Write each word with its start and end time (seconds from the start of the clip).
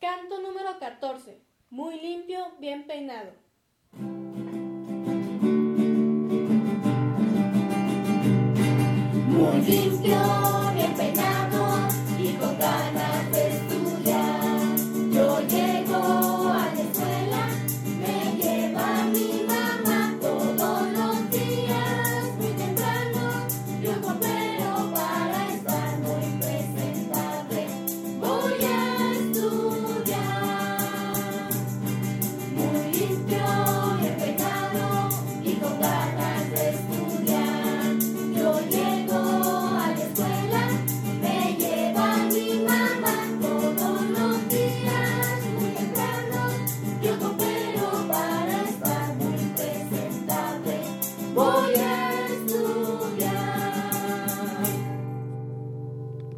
Canto 0.00 0.40
número 0.40 0.78
14. 0.78 1.42
Muy 1.68 2.00
limpio, 2.00 2.38
bien 2.58 2.86
peinado. 2.86 3.32
Muy 9.28 9.60
limpio. 9.60 10.79